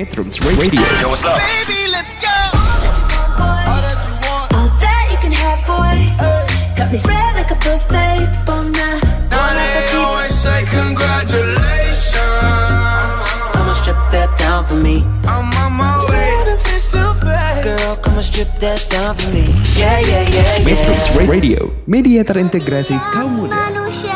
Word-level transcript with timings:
Metrums 0.00 0.38
Radio. 0.46 0.78
Yo, 1.02 1.08
what's 1.10 1.24
up? 1.24 1.42
Baby, 1.42 1.90
let's 1.90 2.14
go. 2.22 2.30
All 3.34 4.70
that 4.78 5.10
you 5.10 5.18
can 5.18 5.34
have, 5.34 5.58
boy. 5.66 6.14
Got 6.78 6.92
me 6.92 6.98
spread 6.98 7.34
like 7.34 7.50
a 7.50 7.58
buffet, 7.58 8.30
bon 8.46 8.70
night. 8.70 9.02
Now 9.26 9.50
they 9.58 9.90
always 9.98 10.30
say 10.30 10.62
congratulations. 10.70 12.14
Come 13.50 13.66
on, 13.66 13.74
strip 13.74 13.98
that 14.14 14.30
down 14.38 14.68
for 14.68 14.78
me. 14.78 15.02
I'm 15.26 15.50
on 15.66 15.72
my 15.72 15.98
way. 16.06 16.46
Girl, 17.66 17.96
come 17.96 18.14
on, 18.14 18.22
strip 18.22 18.54
that 18.62 18.86
down 18.88 19.16
for 19.16 19.34
me. 19.34 19.50
Yeah, 19.74 19.98
yeah, 19.98 20.22
yeah, 20.30 20.62
Metrums 20.62 21.10
yeah. 21.10 21.26
Radio, 21.26 21.74
media 21.90 22.22
terintegrasi 22.22 22.94
kaum 23.10 23.34
muda. 23.34 24.07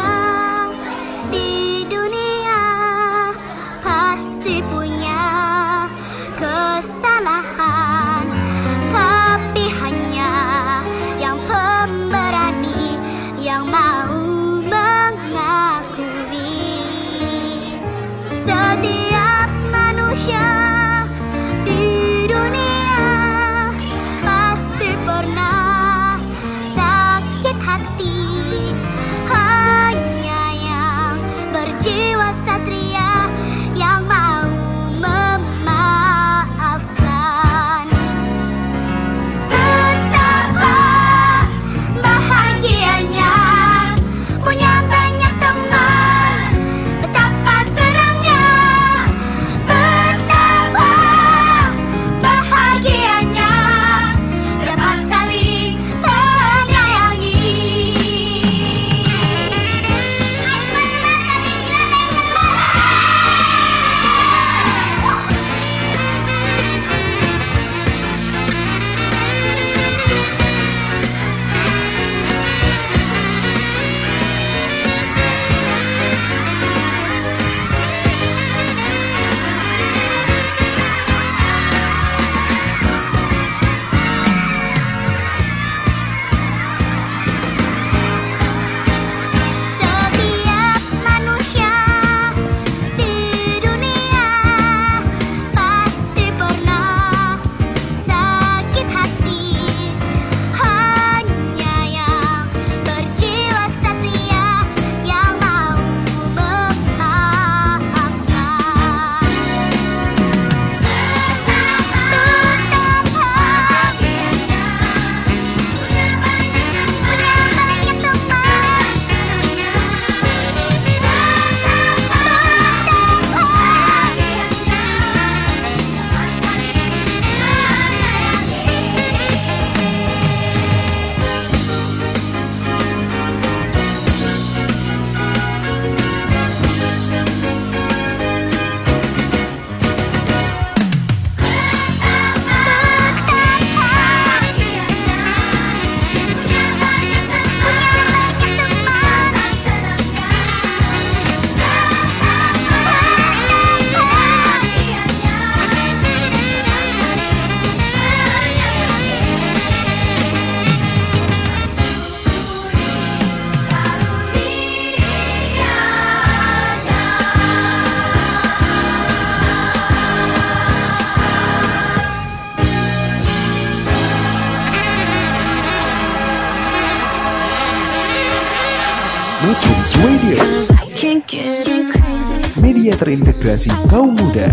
Terintegrasi 183.53 183.69
kaum 183.93 184.17
muda. 184.17 184.49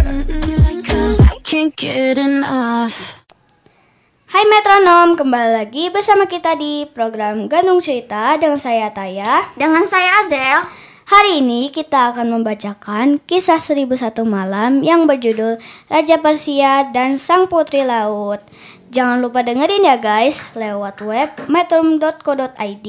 Hai 4.28 4.44
metronom, 4.46 5.16
kembali 5.16 5.52
lagi 5.56 5.88
bersama 5.88 6.28
kita 6.28 6.60
di 6.60 6.84
program 6.92 7.48
Gantung 7.48 7.80
Cerita 7.80 8.36
dengan 8.36 8.60
saya 8.60 8.92
Taya. 8.92 9.56
Dengan 9.56 9.88
saya 9.88 10.20
Azel. 10.20 10.68
Hari 11.08 11.40
ini 11.40 11.72
kita 11.72 12.12
akan 12.12 12.28
membacakan 12.28 13.24
kisah 13.24 13.64
1001 13.64 14.20
malam 14.28 14.84
yang 14.84 15.08
berjudul 15.08 15.64
Raja 15.88 16.20
Persia 16.20 16.92
dan 16.92 17.16
Sang 17.18 17.48
Putri 17.48 17.88
Laut. 17.88 18.44
Jangan 18.92 19.24
lupa 19.24 19.48
dengerin 19.48 19.88
ya 19.88 19.96
guys 19.96 20.44
lewat 20.60 21.00
web 21.08 21.30
metrum.co.id 21.48 22.88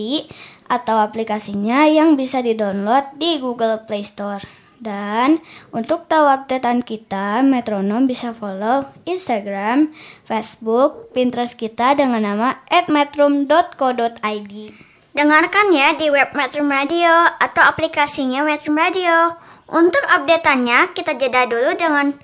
atau 0.66 0.96
aplikasinya 0.98 1.86
yang 1.86 2.18
bisa 2.18 2.42
di-download 2.42 3.14
di 3.14 3.38
Google 3.38 3.86
Play 3.86 4.02
Store. 4.02 4.59
Dan 4.80 5.44
untuk 5.76 6.08
tahu 6.08 6.24
updatean 6.24 6.80
kita, 6.80 7.44
Metronom 7.44 8.08
bisa 8.08 8.32
follow 8.32 8.88
Instagram, 9.04 9.92
Facebook, 10.24 11.12
Pinterest 11.12 11.52
kita 11.52 11.92
dengan 11.92 12.24
nama 12.24 12.64
@metrum.co.id. 12.88 14.54
Dengarkan 15.12 15.66
ya 15.76 15.92
di 16.00 16.08
web 16.08 16.32
Metro 16.32 16.64
Radio 16.64 17.12
atau 17.36 17.60
aplikasinya 17.60 18.40
Metro 18.40 18.72
Radio. 18.72 19.36
Untuk 19.68 20.00
updateannya, 20.00 20.96
kita 20.96 21.12
jeda 21.20 21.44
dulu 21.44 21.76
dengan 21.76 22.16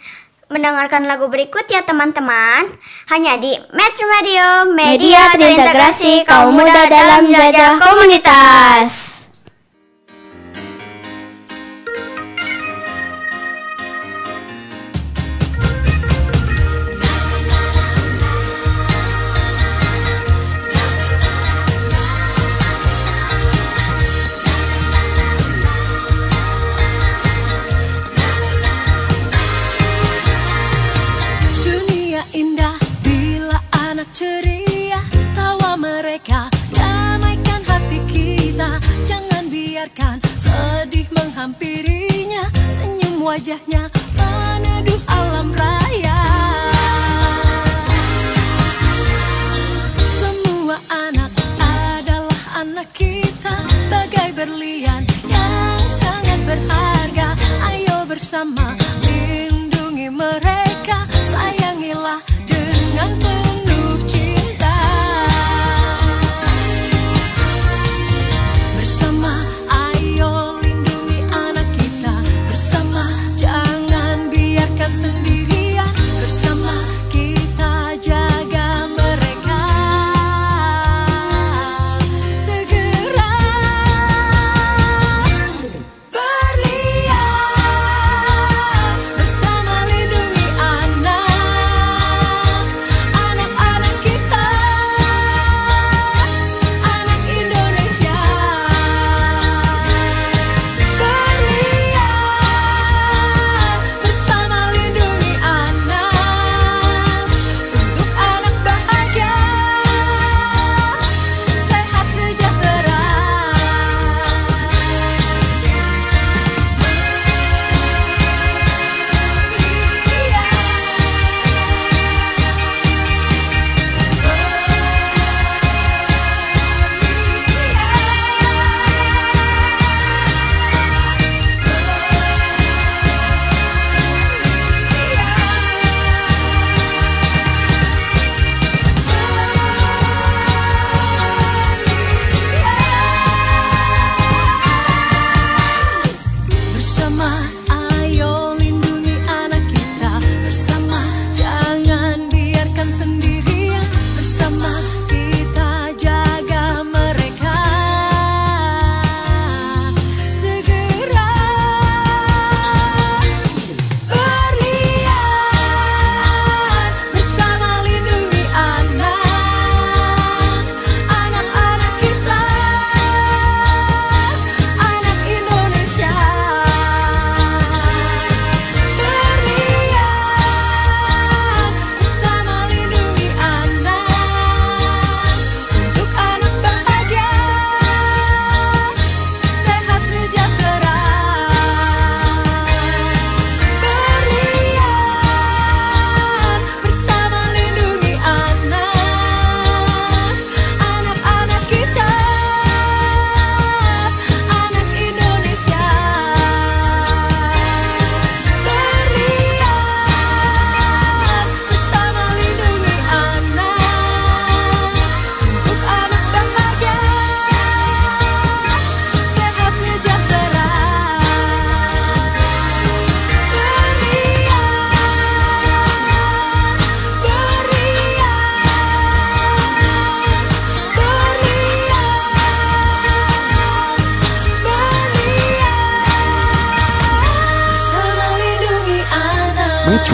mendengarkan 0.49 1.05
lagu 1.05 1.29
berikut 1.29 1.69
ya 1.69 1.85
teman-teman. 1.85 2.73
Hanya 3.13 3.37
di 3.37 3.53
Metro 3.75 4.07
Radio, 4.09 4.73
media 4.73 5.29
terintegrasi 5.35 6.25
kaum 6.25 6.57
muda 6.57 6.89
dalam 6.89 7.29
jajah 7.29 7.77
komunitas. 7.85 9.16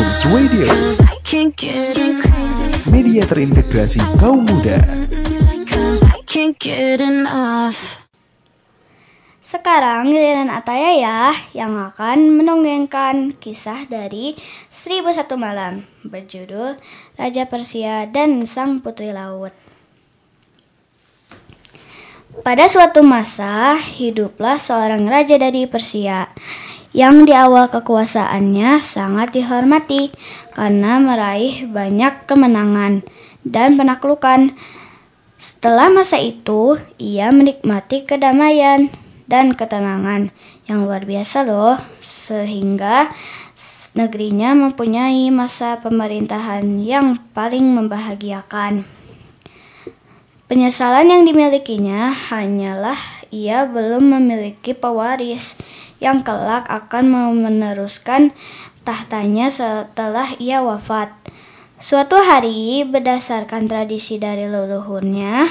Radio, 0.02 0.66
media 2.90 3.22
terintegrasi 3.22 4.02
kaum 4.18 4.42
muda. 4.42 4.82
Sekarang 9.38 10.10
giliran 10.10 10.50
Ataya 10.50 10.90
ya 10.98 11.30
yang 11.54 11.78
akan 11.78 12.34
mendongengkan 12.34 13.38
kisah 13.38 13.86
dari 13.86 14.34
Seribu 14.74 15.14
Satu 15.14 15.38
Malam 15.38 15.86
berjudul 16.02 16.82
Raja 17.14 17.46
Persia 17.46 18.10
dan 18.10 18.42
Sang 18.50 18.82
Putri 18.82 19.14
Laut. 19.14 19.54
Pada 22.42 22.66
suatu 22.66 23.06
masa, 23.06 23.78
hiduplah 23.78 24.58
seorang 24.58 25.06
raja 25.06 25.38
dari 25.38 25.70
Persia 25.70 26.26
yang 26.92 27.24
di 27.24 27.32
awal 27.32 27.72
kekuasaannya 27.72 28.84
sangat 28.84 29.32
dihormati 29.32 30.12
karena 30.52 31.00
meraih 31.00 31.64
banyak 31.64 32.28
kemenangan 32.28 33.00
dan 33.48 33.80
penaklukan. 33.80 34.52
Setelah 35.40 35.90
masa 35.90 36.22
itu, 36.22 36.78
ia 37.00 37.32
menikmati 37.34 38.06
kedamaian 38.06 38.92
dan 39.26 39.56
ketenangan 39.56 40.30
yang 40.68 40.86
luar 40.86 41.02
biasa 41.02 41.42
loh, 41.48 41.80
sehingga 42.04 43.10
negerinya 43.96 44.54
mempunyai 44.54 45.32
masa 45.34 45.80
pemerintahan 45.80 46.62
yang 46.78 47.18
paling 47.32 47.72
membahagiakan. 47.74 48.86
Penyesalan 50.46 51.08
yang 51.08 51.24
dimilikinya 51.24 52.12
hanyalah 52.12 53.00
ia 53.32 53.64
belum 53.64 54.12
memiliki 54.20 54.76
pewaris 54.76 55.56
yang 56.02 56.26
kelak 56.26 56.66
akan 56.66 57.38
meneruskan 57.38 58.34
tahtanya 58.82 59.54
setelah 59.54 60.34
ia 60.42 60.58
wafat. 60.58 61.14
Suatu 61.78 62.18
hari, 62.18 62.82
berdasarkan 62.82 63.70
tradisi 63.70 64.18
dari 64.18 64.50
leluhurnya, 64.50 65.46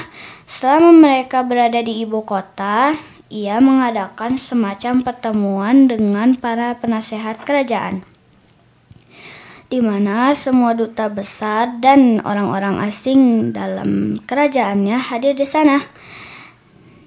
selama 0.47 0.91
mereka 0.91 1.43
berada 1.43 1.79
di 1.79 2.03
ibu 2.03 2.23
kota, 2.27 2.95
ia 3.31 3.63
mengadakan 3.63 4.35
semacam 4.35 5.07
pertemuan 5.07 5.87
dengan 5.87 6.35
para 6.35 6.75
penasehat 6.79 7.47
kerajaan 7.47 8.03
di 9.71 9.79
mana 9.79 10.35
semua 10.35 10.75
duta 10.75 11.07
besar 11.07 11.79
dan 11.79 12.19
orang-orang 12.27 12.83
asing 12.83 13.55
dalam 13.55 14.19
kerajaannya 14.27 14.99
hadir 14.99 15.31
di 15.31 15.47
sana. 15.47 15.79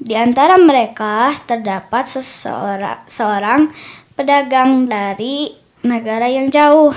Di 0.04 0.12
antara 0.12 0.60
mereka 0.60 1.32
terdapat 1.48 2.04
seseorang 2.04 3.08
seorang 3.08 3.72
pedagang 4.12 4.84
dari 4.84 5.56
negara 5.80 6.28
yang 6.28 6.52
jauh 6.52 6.92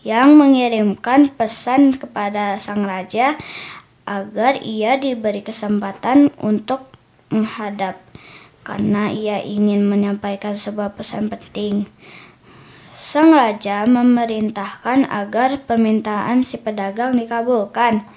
yang 0.00 0.32
mengirimkan 0.40 1.28
pesan 1.36 1.92
kepada 2.00 2.56
sang 2.56 2.88
raja 2.88 3.36
agar 4.08 4.56
ia 4.64 4.96
diberi 4.96 5.44
kesempatan 5.44 6.32
untuk 6.40 6.88
menghadap 7.28 8.00
karena 8.64 9.12
ia 9.12 9.44
ingin 9.44 9.84
menyampaikan 9.84 10.56
sebuah 10.56 10.96
pesan 10.96 11.28
penting. 11.28 11.84
Sang 12.96 13.28
raja 13.28 13.84
memerintahkan 13.84 15.04
agar 15.04 15.68
permintaan 15.68 16.48
si 16.48 16.56
pedagang 16.56 17.12
dikabulkan. 17.20 18.08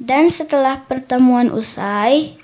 Dan 0.00 0.32
setelah 0.32 0.88
pertemuan 0.88 1.52
usai 1.52 2.40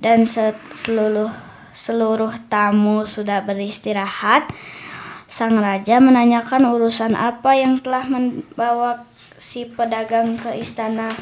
dan 0.00 0.28
se- 0.28 0.58
seluruh 0.76 1.30
seluruh 1.76 2.32
tamu 2.48 3.04
sudah 3.04 3.44
beristirahat, 3.44 4.48
sang 5.28 5.60
raja 5.60 6.00
menanyakan 6.00 6.72
urusan 6.72 7.12
apa 7.12 7.52
yang 7.52 7.84
telah 7.84 8.08
membawa 8.08 9.04
si 9.36 9.68
pedagang 9.68 10.40
ke 10.40 10.56
istana. 10.56 11.12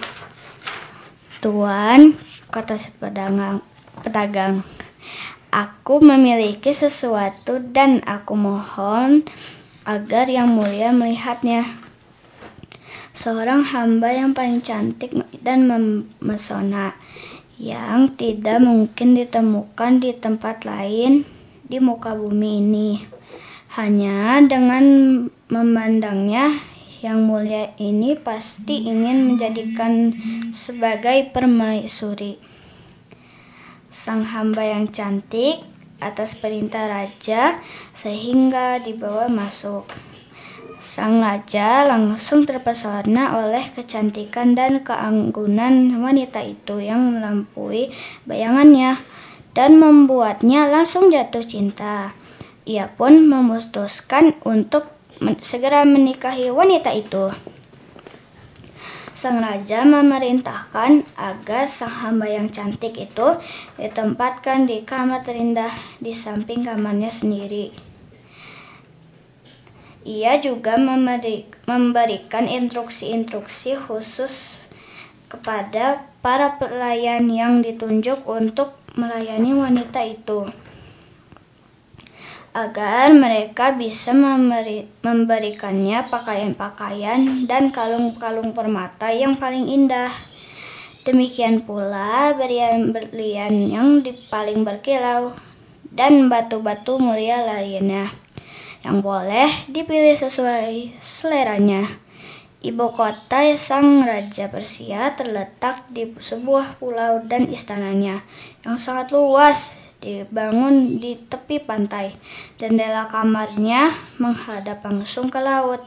Tuan, 1.42 2.16
kata 2.54 2.78
si 2.78 2.94
pedagang, 2.96 3.60
pedagang, 4.00 4.62
Aku 5.54 6.02
memiliki 6.02 6.74
sesuatu 6.74 7.62
dan 7.62 8.02
aku 8.02 8.34
mohon 8.34 9.22
agar 9.86 10.26
yang 10.26 10.50
mulia 10.50 10.90
melihatnya. 10.90 11.78
Seorang 13.14 13.62
hamba 13.70 14.10
yang 14.10 14.34
paling 14.34 14.58
cantik 14.58 15.14
dan 15.46 15.70
memesona 15.70 16.98
yang 17.60 18.14
tidak 18.18 18.58
mungkin 18.62 19.14
ditemukan 19.14 20.02
di 20.02 20.10
tempat 20.16 20.66
lain 20.66 21.22
di 21.66 21.78
muka 21.78 22.14
bumi 22.14 22.62
ini. 22.62 22.90
Hanya 23.74 24.38
dengan 24.46 24.84
memandangnya 25.50 26.62
yang 27.02 27.26
mulia 27.26 27.74
ini 27.76 28.16
pasti 28.16 28.88
ingin 28.88 29.28
menjadikan 29.28 30.14
sebagai 30.54 31.30
permaisuri 31.34 32.54
sang 33.94 34.26
hamba 34.26 34.66
yang 34.66 34.90
cantik 34.90 35.62
atas 36.02 36.34
perintah 36.34 36.90
raja 36.90 37.62
sehingga 37.94 38.82
dibawa 38.82 39.30
masuk. 39.30 40.13
Sang 40.84 41.16
raja 41.16 41.88
langsung 41.88 42.44
terpesona 42.44 43.40
oleh 43.40 43.72
kecantikan 43.72 44.52
dan 44.52 44.84
keanggunan 44.84 45.96
wanita 45.96 46.44
itu 46.44 46.76
yang 46.76 47.16
melampaui 47.16 47.88
bayangannya 48.28 49.00
dan 49.56 49.80
membuatnya 49.80 50.68
langsung 50.68 51.08
jatuh 51.08 51.40
cinta. 51.40 52.12
Ia 52.68 52.92
pun 52.92 53.24
memutuskan 53.24 54.36
untuk 54.44 54.92
men- 55.24 55.40
segera 55.40 55.88
menikahi 55.88 56.52
wanita 56.52 56.92
itu. 56.92 57.32
Sang 59.16 59.40
raja 59.40 59.88
memerintahkan 59.88 61.08
agar 61.16 61.64
sang 61.64 61.96
hamba 62.04 62.28
yang 62.28 62.52
cantik 62.52 62.92
itu 63.00 63.40
ditempatkan 63.80 64.68
di 64.68 64.84
kamar 64.84 65.24
terindah 65.24 65.72
di 65.96 66.12
samping 66.12 66.60
kamarnya 66.60 67.08
sendiri. 67.08 67.93
Ia 70.04 70.36
juga 70.36 70.76
memberi- 70.76 71.48
memberikan 71.64 72.44
instruksi-instruksi 72.44 73.88
khusus 73.88 74.60
kepada 75.32 76.04
para 76.20 76.60
pelayan 76.60 77.32
yang 77.32 77.64
ditunjuk 77.64 78.20
untuk 78.28 78.76
melayani 79.00 79.56
wanita 79.56 80.04
itu 80.04 80.52
agar 82.52 83.16
mereka 83.16 83.72
bisa 83.72 84.12
memberi, 84.12 84.86
memberikannya 85.00 86.04
pakaian-pakaian 86.12 87.48
dan 87.48 87.72
kalung-kalung 87.72 88.52
permata 88.52 89.08
yang 89.08 89.40
paling 89.40 89.66
indah. 89.66 90.12
Demikian 91.08 91.64
pula 91.64 92.36
berlian-berlian 92.36 93.72
yang 93.72 94.04
paling 94.28 94.68
berkilau 94.68 95.32
dan 95.88 96.28
batu-batu 96.28 97.00
mulia 97.00 97.40
lainnya 97.40 98.23
yang 98.84 99.00
boleh 99.00 99.48
dipilih 99.72 100.14
sesuai 100.14 101.00
seleranya. 101.00 101.88
Ibu 102.64 102.96
kota 102.96 103.44
sang 103.60 104.08
raja 104.08 104.48
Persia 104.48 105.12
terletak 105.12 105.84
di 105.92 106.08
sebuah 106.16 106.80
pulau 106.80 107.20
dan 107.28 107.48
istananya 107.52 108.24
yang 108.64 108.80
sangat 108.80 109.12
luas 109.12 109.76
dibangun 110.00 111.00
di 111.00 111.16
tepi 111.28 111.60
pantai. 111.60 112.16
Jendela 112.56 113.08
kamarnya 113.08 113.92
menghadap 114.16 114.80
langsung 114.80 115.28
ke 115.28 115.40
laut 115.40 115.84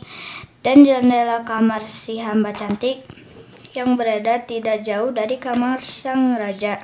dan 0.61 0.85
jendela 0.85 1.41
kamar 1.45 1.85
si 1.85 2.21
hamba 2.21 2.53
cantik 2.53 3.05
yang 3.77 3.93
berada 3.97 4.41
tidak 4.45 4.81
jauh 4.81 5.13
dari 5.13 5.37
kamar 5.37 5.81
sang 5.81 6.37
raja. 6.37 6.81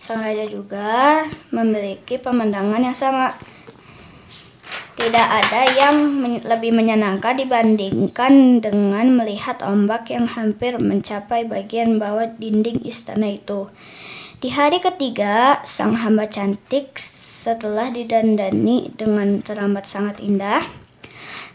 Sang 0.00 0.20
raja 0.20 0.44
juga 0.44 1.24
memiliki 1.52 2.20
pemandangan 2.20 2.80
yang 2.80 2.96
sama. 2.96 3.32
Tidak 4.94 5.26
ada 5.26 5.62
yang 5.74 6.06
men- 6.22 6.46
lebih 6.46 6.70
menyenangkan 6.70 7.34
dibandingkan 7.34 8.62
dengan 8.62 9.18
melihat 9.18 9.58
ombak 9.58 10.06
yang 10.14 10.30
hampir 10.30 10.78
mencapai 10.78 11.42
bagian 11.50 11.98
bawah 11.98 12.30
dinding 12.38 12.78
istana 12.86 13.34
itu. 13.34 13.66
Di 14.38 14.54
hari 14.54 14.78
ketiga, 14.78 15.66
sang 15.66 15.98
hamba 15.98 16.30
cantik 16.30 16.94
setelah 17.00 17.90
didandani 17.90 18.94
dengan 18.94 19.42
teramat 19.42 19.82
sangat 19.82 20.22
indah, 20.22 20.62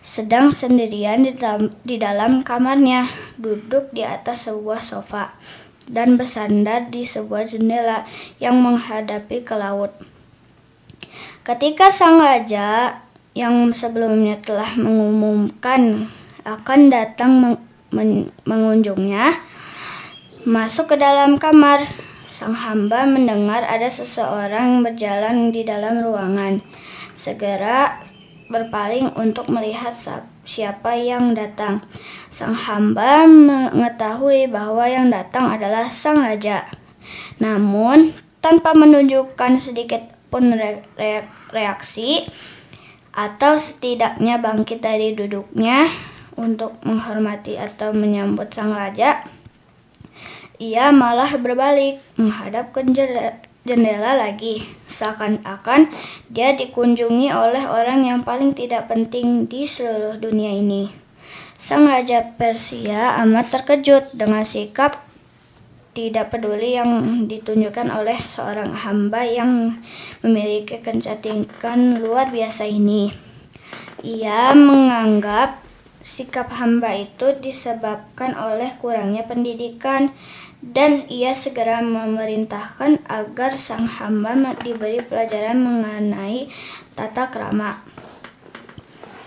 sedang 0.04 0.52
sendirian 0.52 1.24
di 1.24 1.32
dalam, 1.32 1.72
di 1.88 1.96
dalam 1.96 2.44
kamarnya, 2.44 3.08
duduk 3.40 3.96
di 3.96 4.04
atas 4.04 4.52
sebuah 4.52 4.84
sofa 4.84 5.32
dan 5.88 6.20
bersandar 6.20 6.92
di 6.92 7.08
sebuah 7.08 7.50
jendela 7.50 8.04
yang 8.38 8.60
menghadapi 8.62 9.48
ke 9.48 9.56
laut. 9.56 9.96
Ketika 11.42 11.90
sang 11.90 12.22
raja 12.22 13.02
yang 13.38 13.72
sebelumnya 13.72 14.42
telah 14.42 14.74
mengumumkan 14.78 16.10
akan 16.46 16.80
datang 16.90 17.32
meng- 17.38 17.64
men- 17.94 18.30
mengunjungnya, 18.46 19.38
masuk 20.46 20.94
ke 20.94 20.96
dalam 20.98 21.38
kamar. 21.38 21.90
Sang 22.30 22.54
hamba 22.54 23.10
mendengar 23.10 23.66
ada 23.66 23.90
seseorang 23.90 24.86
berjalan 24.86 25.50
di 25.50 25.66
dalam 25.66 25.98
ruangan. 26.06 26.62
Segera 27.18 28.06
berpaling 28.54 29.18
untuk 29.18 29.50
melihat 29.50 29.98
siapa 30.46 30.94
yang 30.94 31.34
datang. 31.34 31.82
Sang 32.30 32.54
hamba 32.54 33.26
mengetahui 33.26 34.46
bahwa 34.46 34.86
yang 34.86 35.10
datang 35.10 35.50
adalah 35.50 35.90
sang 35.90 36.22
raja. 36.22 36.70
Namun, 37.42 38.14
tanpa 38.46 38.78
menunjukkan 38.78 39.58
sedikit 39.58 40.06
pun 40.30 40.54
re- 40.54 40.86
reaksi 41.50 42.30
atau 43.12 43.58
setidaknya 43.58 44.38
bangkit 44.38 44.80
dari 44.80 45.18
duduknya 45.18 45.90
untuk 46.40 46.78
menghormati 46.86 47.60
atau 47.60 47.92
menyambut 47.92 48.54
sang 48.54 48.72
raja, 48.72 49.28
ia 50.60 50.92
malah 50.94 51.32
berbalik 51.36 52.00
menghadap 52.16 52.72
ke 52.72 52.86
jendela- 52.88 54.16
lagi, 54.16 54.66
seakan-akan 54.88 55.92
dia 56.32 56.56
dikunjungi 56.56 57.30
oleh 57.30 57.64
orang 57.68 58.08
yang 58.08 58.20
paling 58.24 58.56
tidak 58.56 58.88
penting 58.88 59.46
di 59.46 59.68
seluruh 59.68 60.18
dunia 60.18 60.56
ini. 60.56 60.90
Sang 61.60 61.86
raja 61.92 62.24
Persia 62.40 63.20
amat 63.20 63.52
terkejut 63.52 64.16
dengan 64.16 64.48
sikap 64.48 65.09
tidak 66.00 66.32
peduli 66.32 66.80
yang 66.80 67.28
ditunjukkan 67.28 67.92
oleh 67.92 68.16
seorang 68.24 68.72
hamba 68.72 69.28
yang 69.28 69.84
memiliki 70.24 70.80
kecantikan 70.80 72.00
luar 72.00 72.32
biasa 72.32 72.64
ini. 72.64 73.12
Ia 74.00 74.56
menganggap 74.56 75.60
sikap 76.00 76.56
hamba 76.56 76.96
itu 76.96 77.36
disebabkan 77.44 78.32
oleh 78.40 78.80
kurangnya 78.80 79.28
pendidikan 79.28 80.16
dan 80.64 81.04
ia 81.12 81.36
segera 81.36 81.84
memerintahkan 81.84 83.04
agar 83.12 83.60
sang 83.60 83.84
hamba 83.84 84.56
diberi 84.64 85.04
pelajaran 85.04 85.60
mengenai 85.60 86.48
tata 86.96 87.28
krama. 87.28 87.84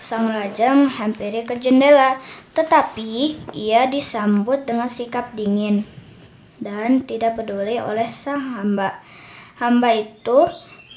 Sang 0.01 0.25
raja 0.25 0.73
menghampiri 0.73 1.45
ke 1.45 1.53
jendela, 1.61 2.17
tetapi 2.57 3.37
ia 3.53 3.85
disambut 3.85 4.65
dengan 4.65 4.89
sikap 4.89 5.31
dingin 5.37 5.85
dan 6.63 7.03
tidak 7.03 7.35
peduli 7.35 7.77
oleh 7.77 8.07
sang 8.07 8.39
hamba. 8.39 9.03
Hamba 9.59 9.93
itu 9.93 10.47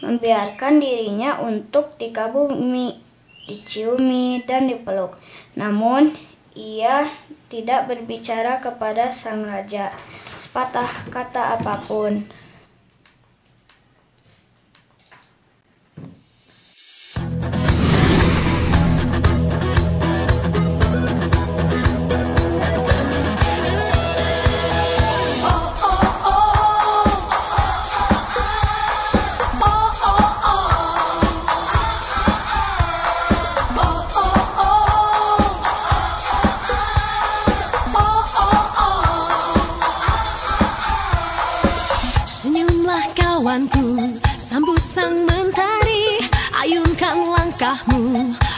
membiarkan 0.01 0.79
dirinya 0.79 1.43
untuk 1.43 1.99
dikagumi, 1.99 3.03
diciumi, 3.51 4.47
dan 4.47 4.71
dipeluk. 4.71 5.19
Namun, 5.59 6.15
ia 6.57 7.11
tidak 7.53 7.91
berbicara 7.91 8.63
kepada 8.65 9.13
sang 9.13 9.45
raja 9.45 9.93
sepatah 10.41 10.89
kata 11.13 11.61
apa 11.61 11.85
pun. 11.85 12.25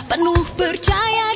Penuh 0.06 0.42
percaya 0.54 1.27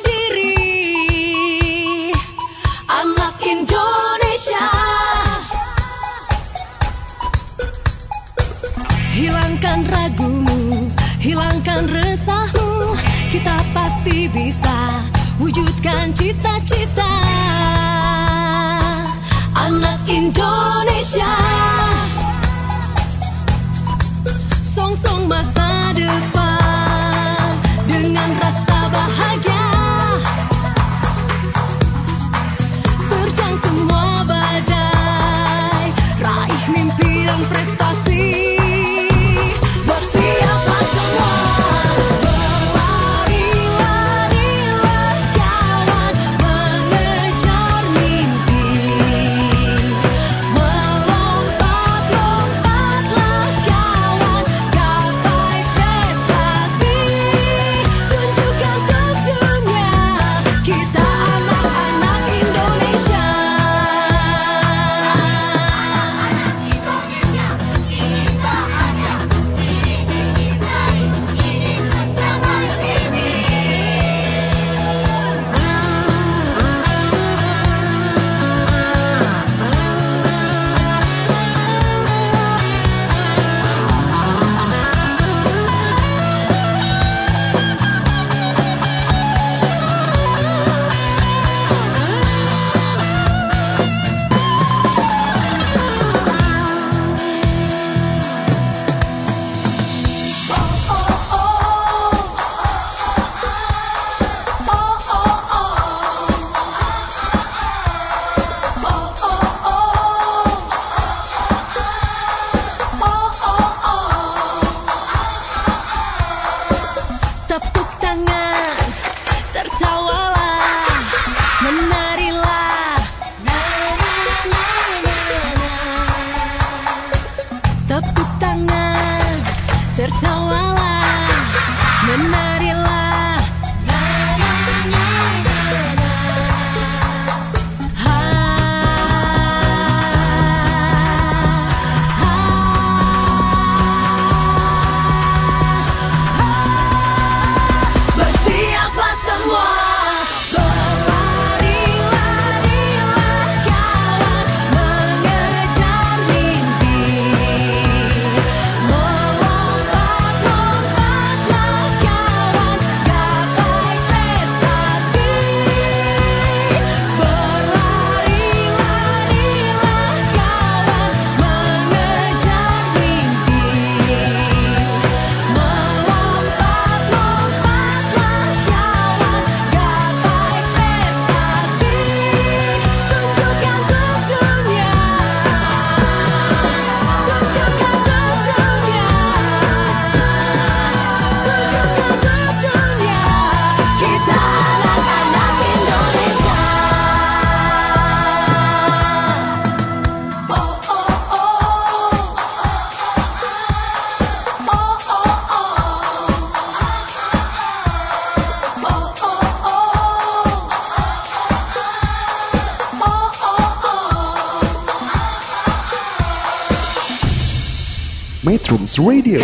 Metrums 218.43 218.99
Radio, 218.99 219.39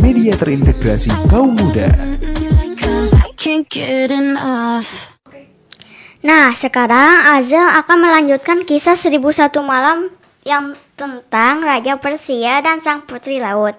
media 0.00 0.32
terintegrasi 0.32 1.12
kaum 1.28 1.52
muda. 1.52 1.92
Nah, 6.24 6.48
sekarang 6.56 7.36
Azel 7.36 7.60
akan 7.60 7.98
melanjutkan 8.00 8.64
kisah 8.64 8.96
1001 8.96 9.60
malam 9.60 10.08
yang 10.48 10.72
tentang 10.96 11.60
Raja 11.60 12.00
Persia 12.00 12.64
dan 12.64 12.80
Sang 12.80 13.04
Putri 13.04 13.44
Laut. 13.44 13.76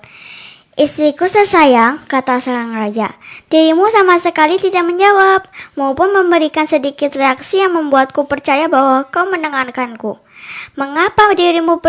Istriku 0.78 1.26
tersayang, 1.26 2.06
kata 2.06 2.38
sang 2.38 2.78
raja. 2.78 3.18
Dirimu 3.50 3.90
sama 3.90 4.22
sekali 4.22 4.62
tidak 4.62 4.86
menjawab, 4.86 5.50
maupun 5.74 6.14
memberikan 6.14 6.70
sedikit 6.70 7.18
reaksi 7.18 7.66
yang 7.66 7.74
membuatku 7.74 8.30
percaya 8.30 8.70
bahwa 8.70 9.10
kau 9.10 9.26
mendengarkanku. 9.26 10.22
Mengapa 10.78 11.34
dirimu 11.34 11.82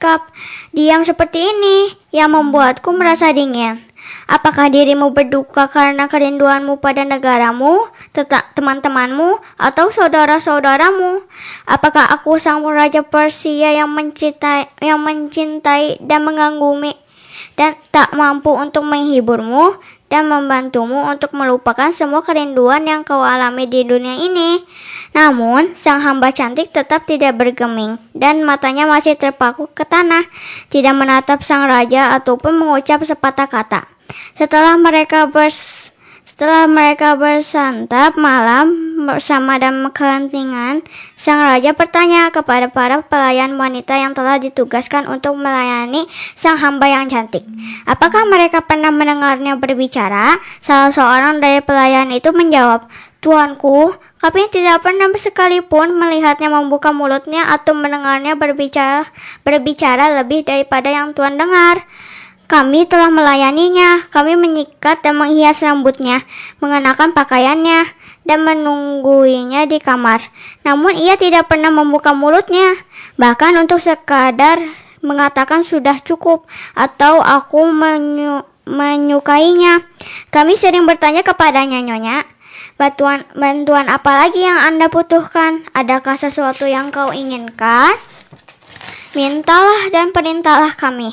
bersikap 0.00 0.32
diam 0.72 1.04
seperti 1.04 1.44
ini 1.44 1.92
yang 2.08 2.32
membuatku 2.32 2.88
merasa 2.96 3.36
dingin? 3.36 3.84
Apakah 4.24 4.72
dirimu 4.72 5.12
berduka 5.12 5.68
karena 5.68 6.08
kerinduanmu 6.08 6.80
pada 6.80 7.04
negaramu, 7.04 7.84
tetap 8.16 8.56
teman-temanmu, 8.56 9.36
atau 9.60 9.92
saudara-saudaramu? 9.92 11.20
Apakah 11.68 12.08
aku 12.16 12.40
sang 12.40 12.64
raja 12.64 13.04
Persia 13.04 13.76
yang 13.76 13.92
mencintai, 13.92 14.72
yang 14.80 15.04
mencintai 15.04 16.00
dan 16.00 16.24
mengagumi 16.24 16.96
dan 17.60 17.76
tak 17.92 18.16
mampu 18.16 18.56
untuk 18.56 18.88
menghiburmu 18.88 19.76
dan 20.10 20.26
membantumu 20.26 21.06
untuk 21.06 21.32
melupakan 21.32 21.88
semua 21.94 22.20
kerinduan 22.20 22.82
yang 22.84 23.06
kau 23.06 23.22
alami 23.22 23.70
di 23.70 23.86
dunia 23.86 24.18
ini? 24.18 24.60
Namun, 25.14 25.74
sang 25.78 26.02
hamba 26.02 26.34
cantik 26.34 26.74
tetap 26.74 27.06
tidak 27.06 27.38
bergeming 27.38 27.98
dan 28.14 28.42
matanya 28.42 28.90
masih 28.90 29.14
terpaku 29.14 29.70
ke 29.70 29.86
tanah, 29.86 30.26
tidak 30.70 30.94
menatap 30.98 31.42
sang 31.46 31.66
raja 31.70 32.14
ataupun 32.18 32.58
mengucap 32.58 33.02
sepatah 33.06 33.46
kata. 33.46 33.86
Setelah 34.34 34.74
mereka 34.78 35.30
bers 35.30 35.89
setelah 36.40 36.64
mereka 36.64 37.20
bersantap 37.20 38.16
malam 38.16 38.96
bersama 39.04 39.60
dalam 39.60 39.92
kehentingan, 39.92 40.80
sang 41.12 41.36
raja 41.36 41.76
bertanya 41.76 42.32
kepada 42.32 42.72
para 42.72 43.04
pelayan 43.04 43.60
wanita 43.60 43.92
yang 44.00 44.16
telah 44.16 44.40
ditugaskan 44.40 45.04
untuk 45.04 45.36
melayani 45.36 46.08
sang 46.32 46.56
hamba 46.56 46.88
yang 46.88 47.12
cantik. 47.12 47.44
Apakah 47.84 48.24
mereka 48.24 48.64
pernah 48.64 48.88
mendengarnya 48.88 49.60
berbicara? 49.60 50.40
Salah 50.64 50.88
seorang 50.88 51.44
dari 51.44 51.60
pelayan 51.60 52.08
itu 52.08 52.32
menjawab, 52.32 52.88
Tuanku, 53.20 54.00
kami 54.16 54.48
tidak 54.48 54.80
pernah 54.80 55.12
sekalipun 55.12 55.92
melihatnya 55.92 56.48
membuka 56.48 56.88
mulutnya 56.88 57.52
atau 57.52 57.76
mendengarnya 57.76 58.40
berbicara 58.40 59.04
berbicara 59.44 60.24
lebih 60.24 60.48
daripada 60.48 60.88
yang 60.88 61.12
Tuan 61.12 61.36
dengar. 61.36 61.84
Kami 62.50 62.82
telah 62.90 63.14
melayaninya. 63.14 64.10
Kami 64.10 64.34
menyikat 64.34 65.06
dan 65.06 65.14
menghias 65.14 65.62
rambutnya, 65.62 66.18
mengenakan 66.58 67.14
pakaiannya, 67.14 67.86
dan 68.26 68.42
menungguinya 68.42 69.70
di 69.70 69.78
kamar. 69.78 70.18
Namun 70.66 70.98
ia 70.98 71.14
tidak 71.14 71.46
pernah 71.46 71.70
membuka 71.70 72.10
mulutnya, 72.10 72.74
bahkan 73.14 73.54
untuk 73.54 73.78
sekadar 73.78 74.58
mengatakan 74.98 75.62
sudah 75.62 76.02
cukup 76.02 76.50
atau 76.74 77.22
aku 77.22 77.70
menyu- 77.70 78.44
menyukainya. 78.66 79.86
Kami 80.34 80.58
sering 80.58 80.90
bertanya 80.90 81.22
kepadanya, 81.22 81.78
Nyonya. 81.78 82.26
Bantuan, 82.74 83.28
bantuan 83.36 83.92
apa 83.92 84.26
lagi 84.26 84.40
yang 84.42 84.56
Anda 84.56 84.88
butuhkan? 84.88 85.68
Adakah 85.76 86.16
sesuatu 86.16 86.64
yang 86.64 86.88
kau 86.88 87.12
inginkan? 87.12 87.92
Mintalah 89.10 89.90
dan 89.90 90.14
perintahlah 90.14 90.78
kami. 90.78 91.10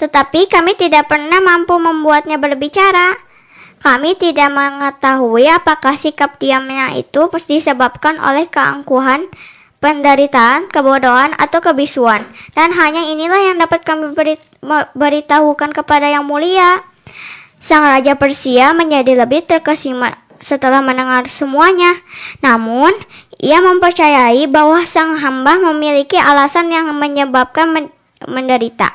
Tetapi 0.00 0.48
kami 0.48 0.80
tidak 0.80 1.12
pernah 1.12 1.44
mampu 1.44 1.76
membuatnya 1.76 2.40
berbicara. 2.40 3.20
Kami 3.84 4.16
tidak 4.16 4.48
mengetahui 4.48 5.44
apakah 5.52 5.92
sikap 5.92 6.40
diamnya 6.40 6.96
itu 6.96 7.28
disebabkan 7.44 8.16
oleh 8.16 8.48
keangkuhan, 8.48 9.28
penderitaan, 9.76 10.72
kebodohan, 10.72 11.36
atau 11.36 11.60
kebisuan. 11.60 12.24
Dan 12.56 12.72
hanya 12.72 13.04
inilah 13.04 13.52
yang 13.52 13.60
dapat 13.60 13.84
kami 13.84 14.16
beri- 14.16 14.40
beritahukan 14.96 15.76
kepada 15.76 16.08
yang 16.08 16.24
mulia. 16.24 16.80
Sang 17.60 17.84
Raja 17.84 18.16
Persia 18.16 18.72
menjadi 18.72 19.20
lebih 19.20 19.44
terkesima 19.44 20.23
setelah 20.44 20.84
mendengar 20.84 21.24
semuanya. 21.32 22.04
Namun, 22.44 22.92
ia 23.40 23.64
mempercayai 23.64 24.44
bahwa 24.52 24.84
sang 24.84 25.16
hamba 25.16 25.56
memiliki 25.56 26.20
alasan 26.20 26.68
yang 26.68 26.92
menyebabkan 26.92 27.72
men- 27.72 27.94
menderita. 28.28 28.92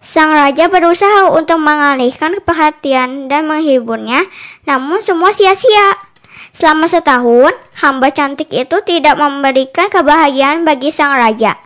Sang 0.00 0.32
raja 0.32 0.72
berusaha 0.72 1.28
untuk 1.28 1.60
mengalihkan 1.60 2.40
perhatian 2.40 3.28
dan 3.28 3.44
menghiburnya, 3.44 4.24
namun 4.64 5.04
semua 5.04 5.36
sia-sia. 5.36 6.00
Selama 6.56 6.88
setahun, 6.88 7.52
hamba 7.84 8.08
cantik 8.08 8.48
itu 8.48 8.80
tidak 8.88 9.20
memberikan 9.20 9.92
kebahagiaan 9.92 10.64
bagi 10.64 10.88
sang 10.88 11.12
raja 11.12 11.60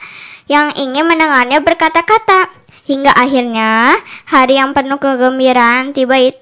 yang 0.50 0.74
ingin 0.74 1.06
mendengarnya 1.06 1.62
berkata-kata. 1.62 2.50
Hingga 2.84 3.16
akhirnya, 3.16 3.96
hari 4.28 4.60
yang 4.60 4.76
penuh 4.76 5.00
kegembiraan 5.00 5.96
tiba 5.96 6.34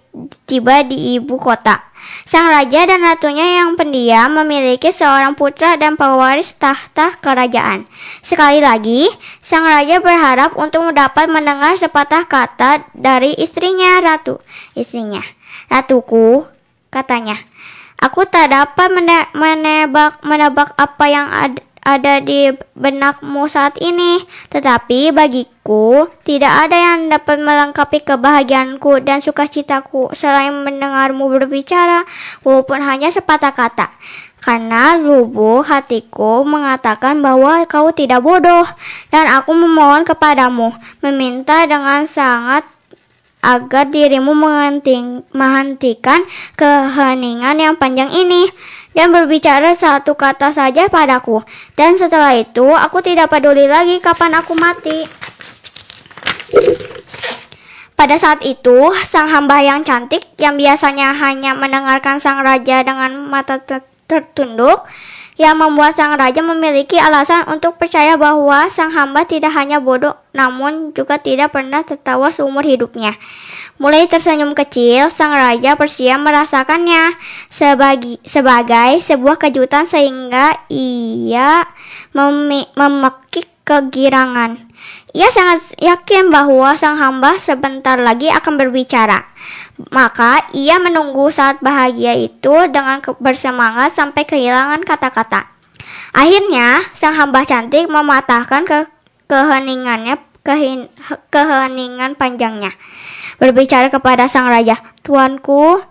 tiba 0.48 0.82
di 0.82 1.20
ibu 1.20 1.38
kota. 1.38 1.91
Sang 2.22 2.48
raja 2.48 2.86
dan 2.86 3.02
ratunya 3.02 3.62
yang 3.62 3.74
pendiam 3.74 4.32
memiliki 4.32 4.90
seorang 4.90 5.34
putra 5.34 5.76
dan 5.76 5.98
pewaris 5.98 6.54
tahta 6.56 7.18
kerajaan. 7.18 7.84
Sekali 8.24 8.62
lagi, 8.62 9.10
sang 9.42 9.66
raja 9.66 9.98
berharap 9.98 10.54
untuk 10.56 10.86
dapat 10.94 11.28
mendengar 11.28 11.74
sepatah 11.76 12.24
kata 12.28 12.86
dari 12.94 13.34
istrinya 13.36 14.00
ratu. 14.02 14.38
Istrinya, 14.78 15.22
ratuku, 15.68 16.46
katanya, 16.92 17.36
aku 17.98 18.26
tak 18.26 18.50
dapat 18.50 18.88
mene- 18.90 19.30
menebak 19.34 20.18
menebak 20.26 20.74
apa 20.74 21.04
yang 21.06 21.26
ada 21.30 21.71
ada 21.82 22.22
di 22.22 22.54
benakmu 22.78 23.50
saat 23.50 23.74
ini, 23.82 24.22
tetapi 24.54 25.10
bagiku 25.10 26.06
tidak 26.22 26.70
ada 26.70 26.78
yang 26.78 27.10
dapat 27.10 27.42
melengkapi 27.42 28.06
kebahagiaanku 28.06 29.02
dan 29.02 29.18
sukacitaku 29.18 30.14
selain 30.14 30.54
mendengarmu 30.62 31.26
berbicara, 31.26 32.06
walaupun 32.46 32.86
hanya 32.86 33.10
sepatah 33.10 33.50
kata. 33.50 33.90
Karena 34.42 34.98
lubuk 34.98 35.66
hatiku 35.66 36.42
mengatakan 36.46 37.18
bahwa 37.18 37.62
kau 37.66 37.90
tidak 37.90 38.22
bodoh, 38.22 38.66
dan 39.10 39.26
aku 39.26 39.50
memohon 39.50 40.06
kepadamu, 40.06 40.70
meminta 41.02 41.66
dengan 41.66 42.06
sangat 42.06 42.62
agar 43.42 43.90
dirimu 43.90 44.38
menghenti- 44.38 45.26
menghentikan 45.34 46.22
keheningan 46.54 47.58
yang 47.58 47.74
panjang 47.74 48.14
ini 48.14 48.46
dan 48.92 49.12
berbicara 49.12 49.72
satu 49.72 50.16
kata 50.16 50.52
saja 50.52 50.88
padaku. 50.88 51.44
Dan 51.76 51.96
setelah 51.96 52.37
itu, 52.37 52.64
aku 52.64 53.00
tidak 53.00 53.33
peduli 53.33 53.68
lagi 53.68 54.00
kapan 54.00 54.37
aku 54.37 54.52
mati. 54.57 55.09
Pada 57.96 58.18
saat 58.18 58.42
itu, 58.42 58.90
sang 59.07 59.31
hamba 59.31 59.62
yang 59.62 59.87
cantik 59.87 60.26
yang 60.37 60.59
biasanya 60.59 61.14
hanya 61.16 61.55
mendengarkan 61.55 62.18
sang 62.18 62.42
raja 62.42 62.83
dengan 62.83 63.14
mata 63.31 63.62
ter- 63.62 63.87
tertunduk, 64.11 64.83
yang 65.40 65.57
membuat 65.57 65.96
sang 65.96 66.12
raja 66.18 66.44
memiliki 66.44 67.00
alasan 67.00 67.48
untuk 67.48 67.81
percaya 67.81 68.18
bahwa 68.20 68.68
sang 68.68 68.92
hamba 68.92 69.24
tidak 69.24 69.55
hanya 69.57 69.81
bodoh, 69.81 70.18
namun 70.37 70.92
juga 70.92 71.16
tidak 71.16 71.57
pernah 71.57 71.87
tertawa 71.87 72.28
seumur 72.35 72.66
hidupnya. 72.66 73.16
Mulai 73.82 74.06
tersenyum 74.06 74.54
kecil, 74.54 75.10
sang 75.10 75.34
raja 75.34 75.74
Persia 75.74 76.14
merasakannya 76.14 77.18
sebagai, 77.50 78.22
sebagai 78.22 79.02
sebuah 79.02 79.42
kejutan 79.42 79.90
sehingga 79.90 80.54
ia 80.70 81.66
memi- 82.14 82.70
memekik 82.78 83.50
kegirangan. 83.66 84.70
Ia 85.10 85.26
sangat 85.34 85.74
yakin 85.82 86.30
bahwa 86.30 86.78
sang 86.78 86.94
hamba 86.94 87.34
sebentar 87.42 87.98
lagi 87.98 88.30
akan 88.30 88.54
berbicara. 88.54 89.26
Maka 89.90 90.46
ia 90.54 90.78
menunggu 90.78 91.34
saat 91.34 91.58
bahagia 91.58 92.14
itu 92.14 92.54
dengan 92.70 93.02
bersemangat 93.18 93.98
sampai 93.98 94.22
kehilangan 94.22 94.86
kata-kata. 94.86 95.50
Akhirnya, 96.14 96.86
sang 96.94 97.18
hamba 97.18 97.42
cantik 97.42 97.90
mematahkan 97.90 98.62
ke 98.62 98.78
keheningannya 99.26 100.22
kehin- 100.46 100.90
keheningan 101.34 102.14
panjangnya. 102.14 102.70
Berbicara 103.42 103.90
kepada 103.90 104.31
sang 104.31 104.46
raja, 104.46 104.78
"Tuanku," 105.02 105.83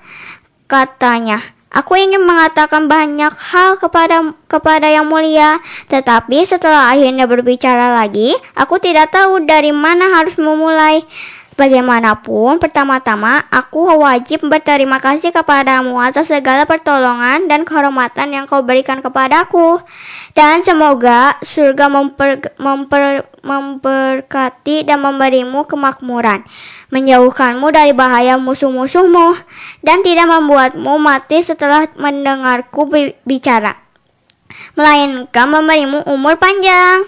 katanya, 0.71 1.43
Aku 1.71 1.95
ingin 1.95 2.19
mengatakan 2.27 2.91
banyak 2.91 3.31
hal 3.31 3.79
kepada 3.79 4.35
kepada 4.51 4.91
yang 4.91 5.07
mulia, 5.07 5.63
tetapi 5.87 6.43
setelah 6.43 6.91
akhirnya 6.91 7.23
berbicara 7.31 7.95
lagi, 7.95 8.35
aku 8.59 8.75
tidak 8.83 9.15
tahu 9.15 9.47
dari 9.47 9.71
mana 9.71 10.19
harus 10.19 10.35
memulai. 10.35 11.07
Bagaimanapun, 11.51 12.63
pertama-tama 12.63 13.43
aku 13.51 13.83
wajib 13.99 14.47
berterima 14.47 15.03
kasih 15.03 15.35
kepadamu 15.35 15.99
atas 15.99 16.31
segala 16.31 16.63
pertolongan 16.63 17.51
dan 17.51 17.67
kehormatan 17.67 18.31
yang 18.31 18.47
kau 18.47 18.63
berikan 18.63 19.03
kepadaku. 19.03 19.83
Dan 20.31 20.63
semoga 20.63 21.35
surga 21.43 21.91
memper- 21.91 22.55
memper- 22.55 23.27
memberkati 23.43 24.87
dan 24.87 25.03
memberimu 25.03 25.67
kemakmuran, 25.67 26.47
menjauhkanmu 26.87 27.67
dari 27.75 27.91
bahaya 27.91 28.39
musuh-musuhmu, 28.39 29.35
dan 29.83 29.99
tidak 30.07 30.31
membuatmu 30.31 31.03
mati 31.03 31.43
setelah 31.43 31.91
mendengarku 31.99 32.87
bi- 32.87 33.15
bicara 33.27 33.75
melainkan 34.75 35.47
memberimu 35.47 36.03
umur 36.07 36.35
panjang. 36.35 37.07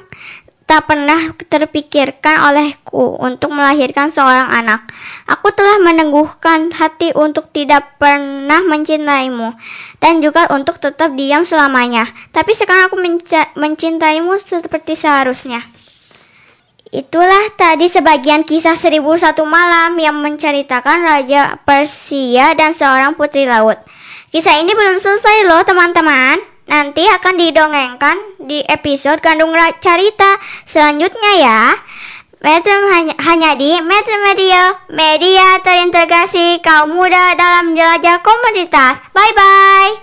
Tak 0.73 0.89
pernah 0.89 1.37
terpikirkan 1.37 2.49
olehku 2.49 3.13
untuk 3.21 3.53
melahirkan 3.53 4.09
seorang 4.09 4.49
anak. 4.49 4.89
Aku 5.29 5.53
telah 5.53 5.77
meneguhkan 5.77 6.73
hati 6.73 7.13
untuk 7.13 7.53
tidak 7.53 8.01
pernah 8.01 8.57
mencintaimu 8.65 9.53
dan 10.01 10.25
juga 10.25 10.49
untuk 10.49 10.81
tetap 10.81 11.13
diam 11.13 11.45
selamanya. 11.45 12.09
Tapi 12.33 12.57
sekarang 12.57 12.89
aku 12.89 12.97
mencintaimu 13.53 14.41
seperti 14.41 14.97
seharusnya. 14.97 15.61
Itulah 16.89 17.53
tadi 17.53 17.85
sebagian 17.85 18.41
kisah 18.41 18.73
1001 18.73 19.45
malam 19.45 19.93
yang 20.01 20.17
menceritakan 20.25 21.05
Raja 21.05 21.61
Persia 21.61 22.57
dan 22.57 22.73
seorang 22.73 23.13
putri 23.13 23.45
laut. 23.45 23.77
Kisah 24.33 24.57
ini 24.57 24.73
belum 24.73 24.97
selesai 24.97 25.45
loh 25.45 25.61
teman-teman. 25.61 26.52
Nanti 26.63 27.03
akan 27.03 27.35
didongengkan 27.35 28.17
di 28.39 28.63
episode 28.63 29.19
Gandung 29.19 29.51
Ra- 29.51 29.75
Carita 29.79 30.39
selanjutnya 30.63 31.33
ya. 31.39 31.61
Metro 32.43 32.75
hanya, 32.91 33.15
hanya 33.23 33.55
di 33.55 33.71
Metro 33.79 34.19
Media, 34.19 34.75
media 34.91 35.63
terintegrasi 35.63 36.59
kaum 36.59 36.91
muda 36.91 37.39
dalam 37.39 37.71
jelajah 37.71 38.19
komunitas. 38.19 38.99
Bye 39.15 40.02